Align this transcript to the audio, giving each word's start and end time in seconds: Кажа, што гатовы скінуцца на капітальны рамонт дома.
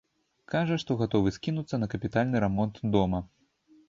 Кажа, 0.53 0.77
што 0.83 0.95
гатовы 1.01 1.33
скінуцца 1.35 1.79
на 1.81 1.89
капітальны 1.91 2.41
рамонт 2.45 2.81
дома. 2.97 3.21